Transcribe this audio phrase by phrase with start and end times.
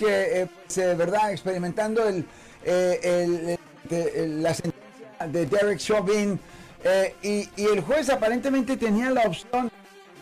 [0.00, 1.30] que, eh, pues, eh, ¿verdad?
[1.30, 2.24] Experimentando el,
[2.64, 3.58] eh, el-
[3.96, 6.40] el- la sentencia de Derek Chauvin
[6.82, 9.70] eh, y, el juez aparentemente tenía la opción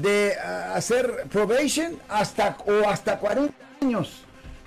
[0.00, 0.34] de
[0.74, 4.24] hacer probation hasta o hasta 40 años.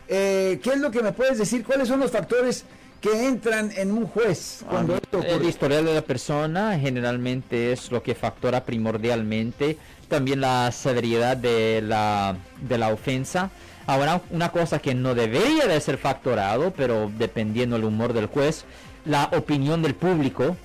[0.07, 1.63] ¿Qué es lo que me puedes decir?
[1.65, 2.63] ¿Cuáles son los factores
[3.01, 5.49] que entran en un juez cuando esto El ocurre?
[5.49, 9.77] historial de la persona generalmente es lo que factora primordialmente.
[10.07, 13.49] También la severidad de la, de la ofensa.
[13.87, 18.65] Ahora, una cosa que no debería de ser factorado, pero dependiendo del humor del juez,
[19.05, 20.55] la opinión del público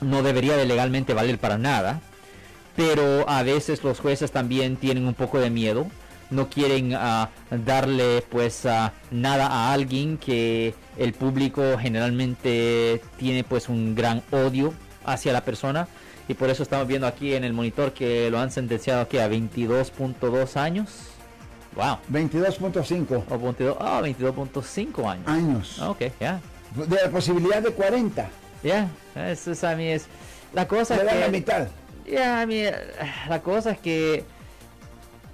[0.00, 2.00] no debería de legalmente valer para nada.
[2.76, 5.86] Pero a veces los jueces también tienen un poco de miedo.
[6.30, 13.68] No quieren ah, darle pues ah, nada a alguien que el público generalmente tiene pues
[13.68, 14.74] un gran odio
[15.04, 15.88] hacia la persona.
[16.28, 19.28] Y por eso estamos viendo aquí en el monitor que lo han sentenciado aquí a
[19.28, 20.90] 22.2 años.
[21.74, 21.98] Wow.
[22.10, 25.28] 22.5 O 22, ah, 22.5 años.
[25.28, 25.78] años.
[25.80, 26.40] Ok, ya.
[26.74, 28.28] De la posibilidad de 40.
[28.62, 30.06] Ya, eso es a mí es...
[30.52, 31.20] La cosa Le es que...
[31.20, 31.68] la mitad.
[32.06, 32.46] Ya,
[33.28, 34.24] la cosa es que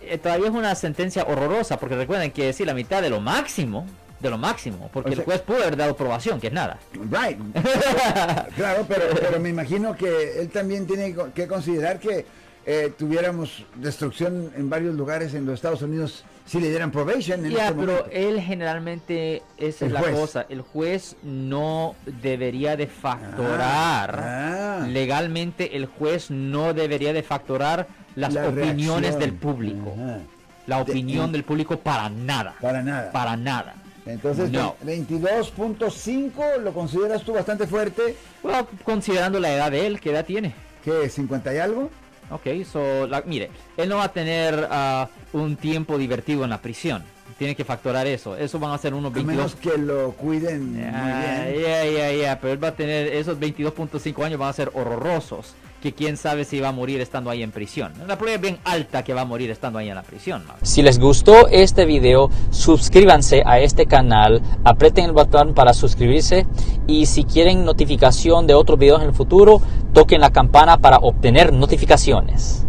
[0.08, 3.86] eh, todavía es una sentencia horrorosa, porque recuerden que sí, la mitad de lo máximo,
[4.20, 6.78] de lo máximo, porque O el juez pudo haber dado aprobación, que es nada.
[6.94, 7.38] Right.
[8.56, 12.24] claro, pero, pero me imagino que él también tiene que considerar que
[12.66, 17.44] eh, tuviéramos destrucción en varios lugares en los Estados Unidos si le dieran probation.
[17.44, 20.14] En Ya, este pero él generalmente, esa El es la juez.
[20.14, 24.86] cosa, el juez no debería de factorar, Ah.
[24.89, 29.18] legalmente el juez no debería de factorar las La opiniones reacción.
[29.20, 30.18] del público, Ajá.
[30.66, 33.10] la De- opinión del público para nada, Para nada.
[33.12, 33.74] para nada.
[34.06, 34.76] Entonces, No.
[34.84, 38.16] 22.5 lo consideras tú bastante fuerte.
[38.42, 40.54] Bueno, considerando la edad de él, ¿qué edad tiene?
[40.84, 41.08] ¿Qué?
[41.10, 41.90] ¿50 y algo?
[42.30, 46.60] Ok, so, la- mire, él no va a tener ah, un tiempo divertido en la
[46.60, 47.02] prisión.
[47.38, 48.36] Tiene que factorar eso.
[48.36, 49.54] Eso van a ser unos A menos 22.
[49.56, 51.62] que lo cuiden muy Ya, bien.
[51.62, 55.55] ya, ya, ya, pero él va a tener esos 22.5 años van a ser horrorosos.
[55.82, 57.92] Que quién sabe si va a morir estando ahí en prisión.
[58.06, 60.42] La probabilidad es bien alta que va a morir estando ahí en la prisión.
[60.46, 60.55] ¿no?
[60.62, 66.46] Si les gustó este video, suscríbanse a este canal, aprieten el botón para suscribirse
[66.86, 69.61] y si quieren notificación de otros videos en el futuro,
[69.92, 72.66] toquen la campana para obtener notificaciones.